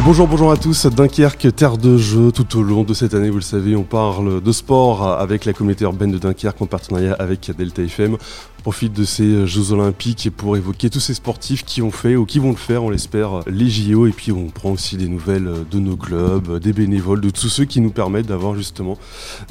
[0.00, 0.86] Ah, bonjour, bonjour à tous.
[0.86, 2.32] Dunkerque, terre de jeu.
[2.32, 5.52] Tout au long de cette année, vous le savez, on parle de sport avec la
[5.52, 8.14] communauté urbaine de Dunkerque en partenariat avec Delta FM.
[8.14, 12.24] On profite de ces Jeux Olympiques pour évoquer tous ces sportifs qui ont fait ou
[12.24, 14.06] qui vont le faire, on l'espère, les JO.
[14.06, 17.66] Et puis on prend aussi des nouvelles de nos clubs, des bénévoles, de tous ceux
[17.66, 18.96] qui nous permettent d'avoir justement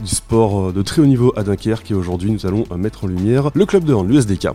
[0.03, 1.91] du sport de très haut niveau à Dunkerque.
[1.91, 4.47] Et aujourd'hui, nous allons mettre en lumière le club de hand, l'USDK.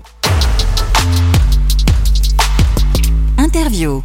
[3.39, 4.03] Interview.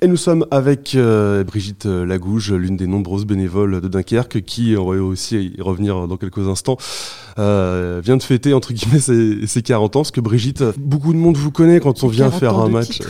[0.00, 4.90] Et nous sommes avec euh, Brigitte Lagouge, l'une des nombreuses bénévoles de Dunkerque, qui, on
[4.90, 6.78] va aussi y revenir dans quelques instants,
[7.38, 10.00] euh, vient de fêter entre guillemets ses, ses, 40 ans.
[10.00, 13.00] Parce que Brigitte, beaucoup de monde vous connaît quand on vient faire un match.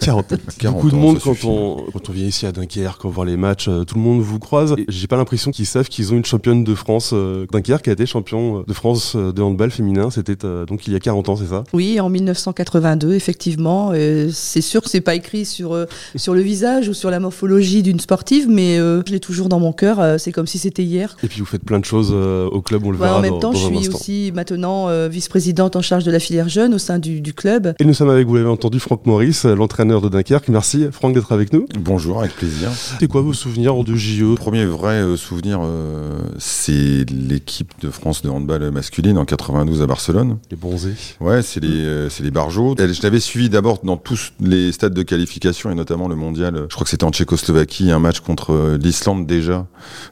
[0.00, 0.36] 40 ans.
[0.64, 3.68] beaucoup de monde quand on, quand on vient ici à Dunkerque, on voit les matchs,
[3.68, 4.74] euh, tout le monde vous croise.
[4.88, 7.10] J'ai pas l'impression qu'ils savent qu'ils ont une championne de France.
[7.12, 10.10] Euh, Dunkerque a été champion de France de handball féminin.
[10.10, 10.36] C'était
[10.66, 11.64] donc il y a 40 ans, c'est ça?
[11.72, 13.92] Oui, en 1982, effectivement.
[14.32, 15.86] c'est sûr que c'est pas écrit sur
[16.16, 19.72] sur le visage ou sur la morphologie d'une sportive, mais je l'ai toujours dans mon
[19.72, 20.18] cœur.
[20.18, 21.16] c'est comme si c'était hier.
[21.22, 23.18] Et puis vous faites plein de choses au club, on le ouais, verra.
[23.18, 26.18] En même dans, temps, dans je suis aussi maintenant euh, vice-présidente en charge de la
[26.18, 27.74] filière jeune au sein du, du club.
[27.78, 30.48] Et nous sommes avec, vous l'avez entendu, Franck Maurice, l'entraîneur de Dunkerque.
[30.48, 31.66] Merci Franck d'être avec nous.
[31.78, 32.70] Bonjour, avec plaisir.
[32.72, 37.90] C'est quoi vos souvenirs de JO Le premier vrai euh, souvenir, euh, c'est l'équipe de
[37.90, 40.38] France de handball masculine en 92 à Barcelone.
[40.50, 40.94] Les bronzés.
[41.20, 42.74] Ouais, c'est les, euh, c'est les barjots.
[42.78, 46.66] Je l'avais suivi d'abord dans tous les stades de qualification et notamment le mondial.
[46.68, 49.66] Je crois que c'était en Tchécoslovaquie, un match contre l'Islande déjà,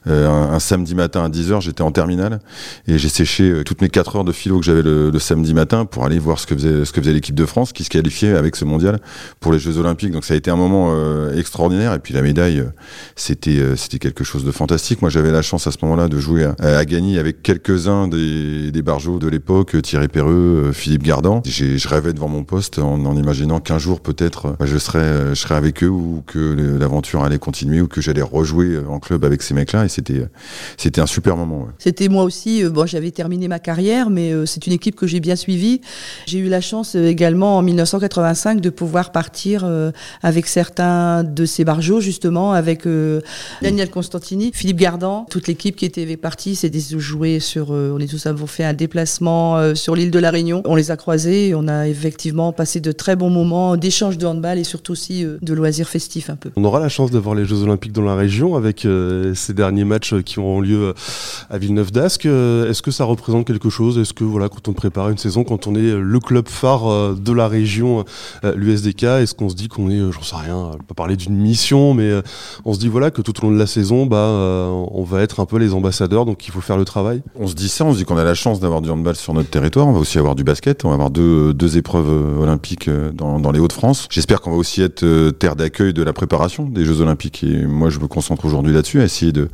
[0.07, 1.61] un, un, samedi matin à 10h.
[1.61, 2.41] J'étais en terminale
[2.87, 6.05] et j'ai séché toutes mes 4 heures de philo que j'avais le, samedi matin pour
[6.05, 8.57] aller voir ce que faisait, ce que faisait l'équipe de France qui se qualifiait avec
[8.57, 8.99] ce mondial
[9.39, 10.11] pour les Jeux Olympiques.
[10.13, 11.95] Donc ça a été un moment euh, extraordinaire.
[11.95, 12.65] Et puis la médaille,
[13.17, 15.03] c'était euh, c'était quelque chose de fantastique.
[15.03, 18.71] Moi, j'avais la chance à ce moment-là de jouer à, à Gagny avec quelques-uns des,
[18.71, 21.43] des barjots de l'époque, Thierry Perreux, Philippe Gardan.
[21.45, 25.83] Je rêvais devant mon poste en, imaginant qu'un jour peut-être je serais je serais avec
[25.83, 29.85] eux ou que l'aventure allait continuer ou que j'allais rejouer en club avec ces mecs-là.
[29.85, 30.27] Et c'était
[30.77, 31.69] c'était un super moment.
[31.79, 32.65] C'était moi aussi.
[32.65, 35.81] Bon, j'avais terminé ma carrière, mais euh, c'est une équipe que j'ai bien suivie.
[36.27, 39.91] J'ai eu la chance euh, également en 1985 de pouvoir partir euh,
[40.23, 42.87] avec certains de ces barjots, justement, avec
[43.63, 47.71] Daniel Constantini, Philippe Gardan, toute l'équipe qui était partie, c'était jouer sur.
[47.71, 50.63] on est tous avons fait un déplacement sur l'île de la Réunion.
[50.65, 54.27] On les a croisés, et on a effectivement passé de très bons moments d'échange de
[54.27, 56.51] handball et surtout aussi de loisirs festifs un peu.
[56.57, 58.87] On aura la chance d'avoir les Jeux Olympiques dans la région avec
[59.35, 60.95] ces derniers matchs qui auront lieu
[61.49, 62.27] à Villeneuve d'Ascq.
[62.27, 63.99] Est-ce que ça représente quelque chose?
[63.99, 67.33] Est-ce que voilà, quand on prépare une saison, quand on est le club phare de
[67.33, 68.05] la région,
[68.43, 72.11] l'USDK, est-ce qu'on se dit qu'on est, j'en sais rien, pas parler d'une mission, mais
[72.65, 74.29] on se dit voilà que tout au long de la saison, bah,
[74.93, 77.23] on va être un peu les ambassadeurs, donc il faut faire le travail?
[77.39, 79.35] On se dit ça, on se dit qu'on a la chance d'avoir du handball sur
[79.35, 79.87] notre territoire.
[79.87, 83.53] On va aussi avoir du basket, on va avoir deux, deux épreuves olympiques dans, dans
[83.53, 84.09] les Hauts-de-France.
[84.11, 87.45] J'espère qu'on va aussi être terre d'accueil de la préparation des Jeux Olympiques.
[87.45, 89.49] Et moi, je me concentre aujourd'hui là-dessus, à essayer de,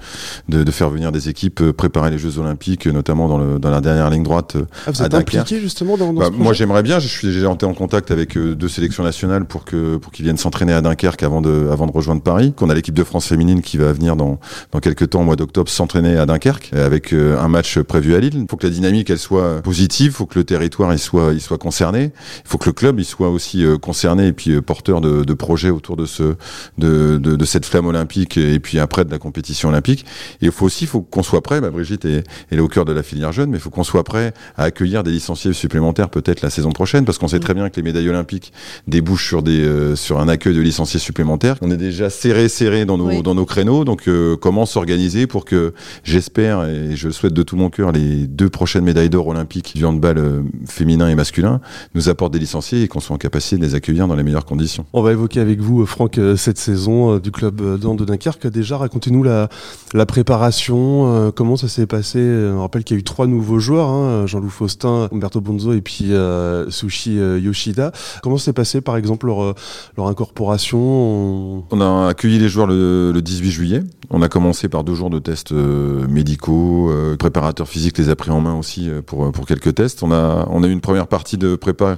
[0.48, 4.10] de, faire venir des équipes préparer les Jeux Olympiques, notamment dans, le, dans la dernière
[4.10, 4.56] ligne droite
[4.86, 7.66] ah, vous êtes impliqué justement dans, dans bah, Moi j'aimerais bien, je suis déjà entré
[7.66, 11.22] en contact avec euh, deux sélections nationales pour que pour qu'ils viennent s'entraîner à Dunkerque
[11.22, 12.52] avant de avant de rejoindre Paris.
[12.56, 14.38] Qu'on a l'équipe de France féminine qui va venir dans
[14.72, 18.20] dans quelques temps au mois d'octobre s'entraîner à Dunkerque avec euh, un match prévu à
[18.20, 18.34] Lille.
[18.34, 21.32] Il faut que la dynamique elle soit positive, il faut que le territoire il soit
[21.32, 22.12] il soit concerné,
[22.44, 25.24] il faut que le club il soit aussi euh, concerné et puis euh, porteur de,
[25.24, 26.34] de projets autour de ce
[26.78, 30.04] de, de, de cette flamme olympique et puis après de la compétition olympique.
[30.40, 31.60] Et il faut aussi faut qu'on soit prêt.
[31.60, 33.84] Bah, Brigitte est, elle est au cœur de la filière jeune, mais il faut qu'on
[33.84, 37.54] soit prêt à accueillir des licenciés supplémentaires peut-être la saison prochaine, parce qu'on sait très
[37.54, 38.52] bien que les médailles olympiques
[38.86, 41.56] débouchent sur des euh, sur un accueil de licenciés supplémentaires.
[41.62, 43.22] On est déjà serré serré dans nos oui.
[43.22, 45.74] dans nos créneaux, donc euh, comment s'organiser pour que
[46.04, 49.84] j'espère et je souhaite de tout mon cœur les deux prochaines médailles d'or olympiques du
[49.84, 51.60] handball euh, féminin et masculin
[51.94, 54.44] nous apportent des licenciés et qu'on soit en capacité de les accueillir dans les meilleures
[54.44, 54.86] conditions.
[54.92, 58.46] On va évoquer avec vous Franck cette saison du club de Dunkerque.
[58.48, 59.48] Déjà racontez-nous la
[59.94, 62.18] la préparation, comment ça s'est passé.
[62.18, 65.80] On rappelle qu'il y a eu trois nouveaux joueurs, hein, Jean-Loup Faustin, Umberto Bonzo et
[65.80, 67.92] puis euh, Sushi euh, Yoshida.
[68.22, 69.54] Comment s'est passé par exemple leur,
[69.97, 71.65] leur incorporation?
[71.71, 71.80] On...
[71.80, 73.83] a accueilli les joueurs le, le, 18 juillet.
[74.10, 76.91] On a commencé par deux jours de tests euh, médicaux.
[76.91, 80.03] Euh, préparateur physique les a pris en main aussi euh, pour, pour quelques tests.
[80.03, 81.97] On a, on a eu une première partie de prépa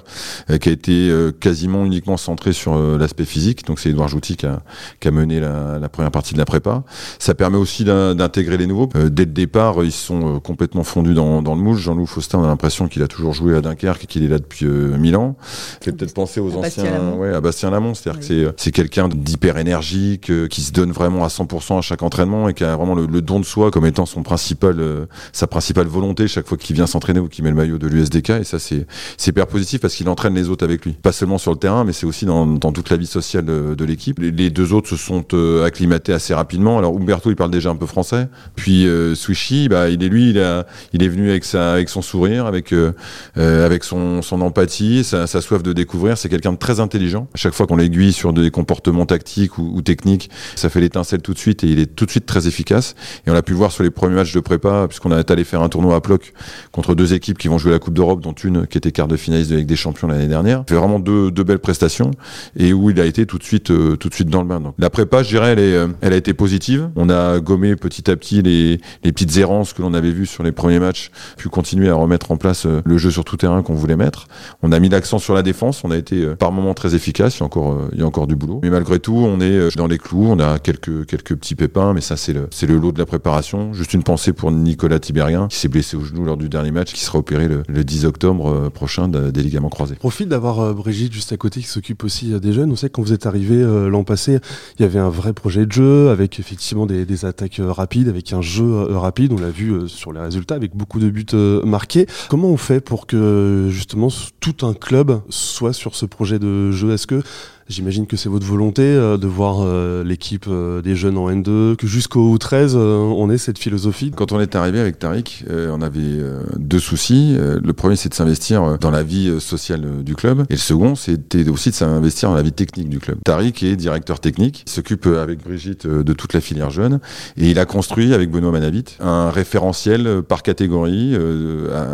[0.61, 3.67] qui a été quasiment uniquement centrée sur l'aspect physique.
[3.67, 4.63] Donc c'est Edouard Jouty qui a,
[5.01, 6.83] qui a mené la, la, première partie de la prépa.
[7.19, 8.89] Ça permet aussi d'intégrer les nouveaux.
[8.95, 11.77] dès le départ, ils sont complètement fondus dans dans, dans le moule.
[11.77, 14.39] Jean-Loup Faustin, on a l'impression qu'il a toujours joué à Dunkerque et qu'il est là
[14.39, 15.37] depuis euh, mille ans.
[15.83, 17.95] Fait peut-être penser aux À anciens, Bastien ouais, à Bastien Lamont.
[17.95, 18.27] C'est-à-dire Oui.
[18.29, 22.03] que c'est, euh, quelqu'un d'hyper énergique, euh, qui se donne vraiment à 100% à chaque
[22.03, 25.07] entraînement et qui a vraiment le, le don de soi comme étant son principal, euh,
[25.33, 28.31] sa principale volonté chaque fois qu'il vient s'entraîner ou qu'il met le maillot de l'USDK.
[28.31, 28.87] Et ça, c'est,
[29.27, 30.93] hyper positif parce qu'il entraîne les autres avec lui.
[30.93, 33.75] Pas seulement sur le terrain, mais c'est aussi dans, dans toute la vie sociale de,
[33.75, 34.19] de l'équipe.
[34.19, 36.79] Les, les deux autres se sont euh, acclimatés assez rapidement.
[36.79, 38.29] Alors Umberto, il parle déjà un peu français.
[38.57, 42.03] Puis euh, Swishi, bah, il est lui, il, a, il est venu avec avec son
[42.03, 42.93] sourire, avec, euh,
[43.37, 46.19] euh, son, empathie, sa, soif de découvrir.
[46.19, 47.29] C'est quelqu'un de très intelligent.
[47.35, 51.33] À chaque fois qu'on l'aiguille sur des comportements tactiques ou, techniques, ça fait l'étincelle tout
[51.33, 52.95] de suite et il est tout de suite très efficace.
[53.27, 55.63] Et on l'a pu voir sur les premiers matchs de prépa, puisqu'on est allé faire
[55.63, 56.33] un tournoi à Ploc
[56.73, 59.17] contre deux équipes qui vont jouer la Coupe d'Europe, dont une qui était quart de
[59.17, 60.65] finaliste de Ligue des Champions l'année dernière.
[60.67, 62.11] Il fait vraiment deux, belles prestations
[62.57, 64.61] et où il a été tout de suite, euh, tout de suite dans le bain.
[64.61, 66.91] Donc, la prépa, je dirais, elle, est, a été positive.
[66.97, 70.53] On a gommé petit à petit les petites errances que l'on avait vues sur les
[70.53, 70.98] premiers matchs,
[71.37, 74.27] puis continuer à remettre en place euh, le jeu sur tout terrain qu'on voulait mettre.
[74.63, 75.83] On a mis l'accent sur la défense.
[75.85, 77.37] On a été euh, par moments très efficace.
[77.37, 78.61] Il y a encore, euh, il y a encore du boulot.
[78.63, 80.27] Mais malgré tout, on est dans les clous.
[80.29, 83.73] On a quelques, quelques petits pépins, mais ça, c'est le, lot de la préparation.
[83.73, 86.93] Juste une pensée pour Nicolas Tibérien, qui s'est blessé au genou lors du dernier match,
[86.93, 89.97] qui sera opéré le, le 10 octobre prochain de- des ligaments croisés.
[89.97, 92.71] Profite d'avoir Brigitte juste à côté qui s'occupe aussi des jeunes.
[92.73, 94.39] On sait que quand vous êtes arrivé l'an passé,
[94.79, 98.33] il y avait un vrai projet de jeu avec effectivement des, des attaques rapides, avec
[98.33, 99.33] un jeu rapide.
[99.33, 102.07] On l'a vu sur les résultats avec beaucoup de buts euh, marqués.
[102.31, 104.09] Comment on fait pour que justement
[104.41, 106.93] tout un club soit sur ce projet de jeu?
[106.93, 107.23] Est-ce que
[107.69, 111.77] J'imagine que c'est votre volonté euh, de voir euh, l'équipe euh, des jeunes en N2,
[111.77, 114.11] que jusqu'au 13, euh, on ait cette philosophie.
[114.11, 116.19] Quand on est arrivé avec Tariq, on avait
[116.57, 117.37] deux soucis.
[117.39, 120.45] Le premier, c'est de s'investir dans la vie sociale du club.
[120.49, 123.19] Et le second, c'était aussi de s'investir dans la vie technique du club.
[123.25, 124.65] Tariq est directeur technique.
[124.67, 127.01] Il s'occupe avec Brigitte de toute la filière jeune.
[127.37, 131.17] Et il a construit, avec Benoît Manavit, un référentiel par catégorie,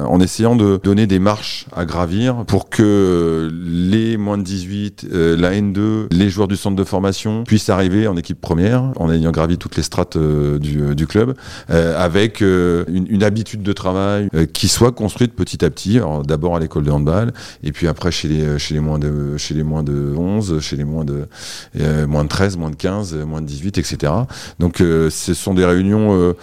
[0.08, 5.36] en essayant de donner des marches à gravir pour que les moins de 18, euh,
[5.36, 5.63] la N2,
[6.10, 9.76] les joueurs du centre de formation puissent arriver en équipe première, en ayant gravi toutes
[9.76, 11.34] les strates euh, du, euh, du club
[11.70, 16.00] euh, avec une, habitude de travail qui soit construite petit à petit.
[16.24, 17.32] D'abord à l'école de handball,
[17.62, 21.04] et puis après chez les, moins de chez les moins de 11, chez les moins
[21.04, 21.26] de
[21.80, 24.12] euh, moins de 13, moins de 15, euh, moins de 18, etc.
[24.58, 26.34] Donc ce sont des réunions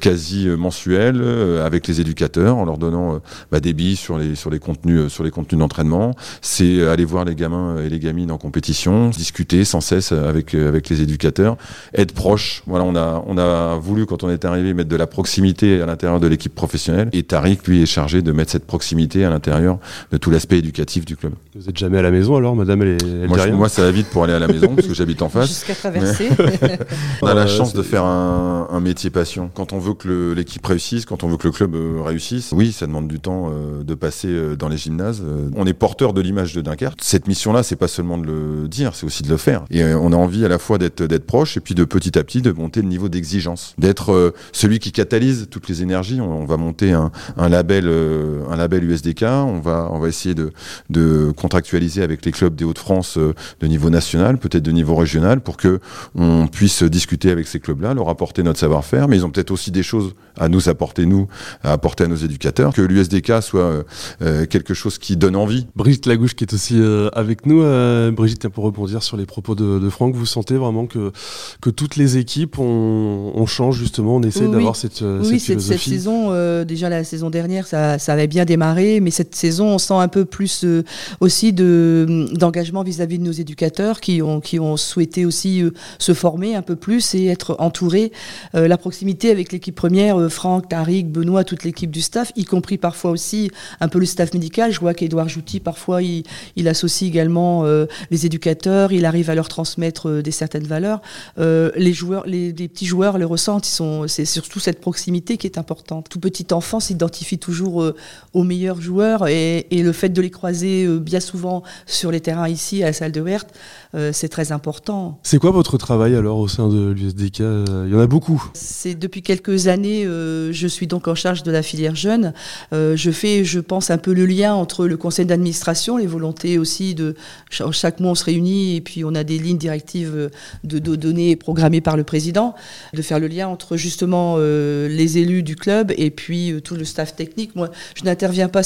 [0.00, 1.22] quasi mensuelles
[1.64, 3.20] avec les éducateurs en leur donnant
[3.50, 6.14] bah, des billes sur les contenus contenus d'entraînement.
[6.40, 10.68] C'est aller voir les gamins et les gamines en compétition, discuter sans cesse avec euh,
[10.68, 11.56] avec les éducateurs,
[11.94, 12.62] être proche.
[12.66, 15.86] Voilà, on a on a voulu quand on est arrivé mettre de la proximité à
[15.86, 17.08] l'intérieur de l'équipe professionnelle.
[17.12, 19.78] Et Tariq lui est chargé de mettre cette proximité à l'intérieur
[20.12, 21.32] de tout l'aspect éducatif du club.
[21.54, 23.90] Vous êtes jamais à la maison alors, madame, elle, est, elle Moi, je- ça va
[23.90, 25.48] vite pour aller à la maison parce que j'habite en face.
[25.48, 26.28] Jusqu'à traverser.
[27.22, 29.50] On a la Euh, chance de faire un, un métier passion.
[29.54, 32.52] Quand on veut que le- l'équipe réussisse, quand on veut que le club euh, réussisse,
[32.52, 35.22] oui, ça demande du temps euh, de passer euh, dans les gymnases.
[35.24, 36.98] Euh, on est porteur de l'image de Dunkerque.
[37.02, 39.64] Cette mission-là, c'est pas seulement de le dire, c'est aussi de le faire.
[39.70, 42.22] Et euh, on a envie à la fois d'être proche et puis de petit à
[42.22, 46.20] petit de monter le niveau d'exigence, d'être euh, celui qui catalyse toutes les énergies.
[46.20, 47.10] On, va monter un,
[47.48, 49.22] label, euh, un label USDK.
[49.22, 53.88] On va on va essayer de contractualiser avec les clubs des Hauts-de-France euh, de niveau
[53.88, 55.80] national, peut-être de niveau régional, pour que
[56.14, 59.70] on puisse discuter avec ces clubs-là, leur apporter notre savoir-faire, mais ils ont peut-être aussi
[59.70, 61.28] des choses à nous apporter, nous,
[61.62, 63.82] à apporter à nos éducateurs, que l'USDK soit euh,
[64.22, 65.66] euh, quelque chose qui donne envie.
[65.76, 67.62] Brigitte Lagouche qui est aussi euh, avec nous.
[67.70, 71.12] Euh, Brigitte, pour rebondir sur les propos de, de Franck, vous sentez vraiment que,
[71.60, 74.78] que toutes les équipes, on, on change justement, on essaie Oui, d'avoir oui.
[74.80, 75.90] cette, euh, Oui, cette cette, cette philosophie.
[75.90, 79.78] saison, euh, déjà la saison dernière, ça, ça avait bien démarré, mais cette saison, on
[79.78, 80.82] sent un peu plus euh,
[81.20, 85.62] aussi de d'engagement vis-à-vis de nos éducateurs qui ont qui ont souhaité aussi
[85.98, 88.12] se former un peu plus et être entourés.
[88.54, 93.10] La proximité avec l'équipe première, Franck, Tariq, Benoît, toute l'équipe du staff, y compris parfois
[93.10, 93.50] aussi
[93.80, 94.72] un peu le staff médical.
[94.72, 96.24] Je vois qu'Edouard Jouty, parfois, il,
[96.56, 101.00] il associe également euh, les éducateurs, il arrive à leur transmettre euh, des certaines valeurs.
[101.38, 103.66] Euh, les joueurs, les, petits joueurs le ressentent.
[104.06, 106.08] C'est surtout cette proximité qui est importante.
[106.08, 107.92] Tout petit enfant s'identifie toujours
[108.32, 112.48] aux meilleurs joueurs et, et le fait de les croiser bien souvent sur les terrains
[112.48, 113.46] ici à la salle de Wert,
[113.94, 115.18] euh, c'est très important.
[115.22, 117.40] C'est quoi votre travail alors au sein de l'USDK?
[117.40, 118.42] Il y en a beaucoup.
[118.54, 122.32] C'est depuis quelques années, euh, je suis donc en charge de la filière jeune.
[122.72, 126.58] Euh, je fais, je pense, un peu le lien entre le conseil d'administration, les volontés
[126.58, 127.14] aussi de
[127.50, 130.28] cha- chaque mois on se réunit et puis on a des lignes directives euh,
[130.64, 132.54] de, de données programmées par le président,
[132.94, 136.84] de faire le lien entre justement euh, les élus du club et puis tout le
[136.84, 137.56] staff technique.
[137.56, 138.62] Moi, je n'interviens pas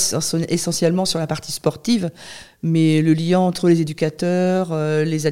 [0.48, 2.10] essentiellement sur la partie sportive
[2.64, 5.26] mais le lien entre les éducateurs, euh, les,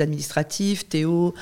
[0.00, 1.34] administratifs, Théo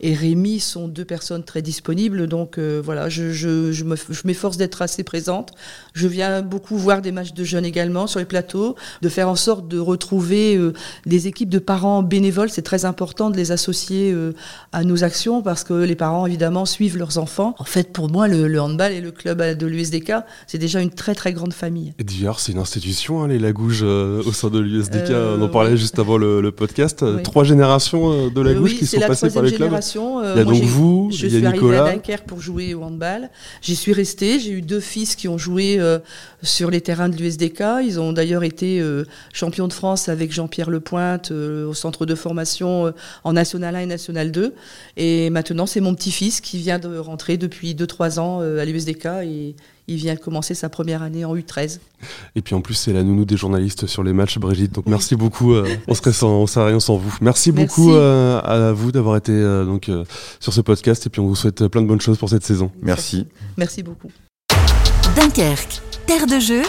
[0.00, 2.26] et Rémi sont deux personnes très disponibles.
[2.26, 5.52] Donc euh, voilà, je, m'efforce d'être assez présente.
[5.92, 9.36] Je viens beaucoup voir des matchs de jeunes également sur les plateaux, de faire en
[9.36, 10.72] sorte de retrouver euh,
[11.06, 12.50] des équipes de parents bénévoles.
[12.50, 14.32] C'est très important de les associer euh,
[14.72, 17.54] à nos actions parce que les parents évidemment suivent leurs enfants.
[17.58, 20.12] En fait, pour moi, le, handball et le club de l'USDK,
[20.46, 21.94] c'est déjà une très très grande famille.
[21.98, 23.84] D'ailleurs, c'est une institution, hein, les Lagouges
[24.26, 25.10] au sein de l'USDK.
[25.38, 27.04] On en parlait juste avant le, le podcast.
[27.22, 29.72] Trois générations de Lagouges qui sont passées par les clubs.
[29.96, 31.80] Euh, il y a donc vous, je il y suis a Nicolas.
[31.80, 33.30] arrivée à Dunkerque pour jouer au handball.
[33.62, 34.38] J'y suis restée.
[34.38, 35.98] J'ai eu deux fils qui ont joué euh,
[36.42, 37.62] sur les terrains de l'USDK.
[37.84, 42.92] Ils ont d'ailleurs été euh, champions de France avec Jean-Pierre Lepointe au centre de formation
[43.24, 44.54] en National 1 et National 2.
[44.96, 49.54] Et maintenant, c'est mon petit-fils qui vient de rentrer depuis 2-3 ans à l'USDK et
[49.88, 51.78] il vient de commencer sa première année en U13.
[52.34, 54.72] Et puis en plus, c'est la nounou des journalistes sur les matchs, Brigitte.
[54.72, 55.52] Donc merci beaucoup.
[55.54, 57.14] Euh, on serait sans, on rien sans vous.
[57.20, 59.90] Merci, beaucoup euh, à vous d'avoir été euh, donc
[60.38, 61.06] sur ce podcast.
[61.06, 62.70] Et puis on vous souhaite plein de bonnes choses pour cette saison.
[62.82, 63.26] Merci.
[63.56, 64.10] Merci beaucoup.
[65.16, 66.62] Dunkerque, terre de jeu,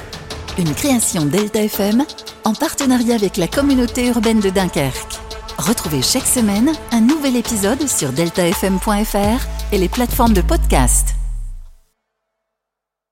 [0.57, 2.03] une création Delta FM
[2.43, 5.19] en partenariat avec la communauté urbaine de Dunkerque.
[5.57, 11.15] Retrouvez chaque semaine un nouvel épisode sur deltafm.fr et les plateformes de podcast.